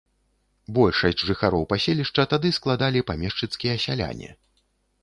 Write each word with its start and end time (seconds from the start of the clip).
Большасць 0.77 1.25
жыхароў 1.31 1.67
паселішча 1.75 2.27
тады 2.35 2.49
складалі 2.59 3.07
памешчыцкія 3.13 3.75
сяляне. 3.87 4.29